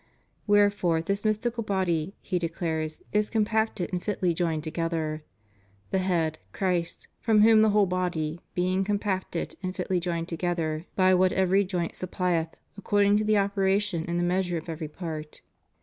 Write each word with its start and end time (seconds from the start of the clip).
* 0.25 0.47
Wherefore 0.47 1.03
this 1.03 1.23
mystical 1.23 1.61
body, 1.61 2.15
he 2.23 2.39
declares, 2.39 3.03
is 3.13 3.29
compacted 3.29 3.91
and 3.93 4.03
fitly 4.03 4.33
joined 4.33 4.63
together. 4.63 5.23
The 5.91 5.99
head, 5.99 6.39
Christ: 6.53 7.07
from 7.19 7.41
whom 7.41 7.61
the 7.61 7.69
wJiole 7.69 7.87
body, 7.87 8.41
being 8.55 8.83
compacted 8.83 9.53
and 9.61 9.75
fitly 9.75 9.99
joined 9.99 10.27
tagether, 10.29 10.85
by 10.95 11.13
what 11.13 11.33
every 11.33 11.63
joint 11.63 11.93
supplieth, 11.93 12.55
according 12.79 13.17
to 13.17 13.23
the 13.23 13.37
operation 13.37 14.03
in 14.05 14.17
the 14.17 14.23
meas 14.23 14.49
ure 14.49 14.57
of 14.59 14.69
every 14.69 14.87
part. 14.87 15.43